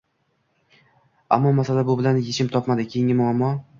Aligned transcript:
Ammo 1.37 1.51
masala 1.59 1.83
bu 1.91 1.99
bilan 2.01 2.19
yechim 2.29 2.51
topmadi. 2.57 2.87
Keyingi 2.95 3.19
muammo: 3.21 3.53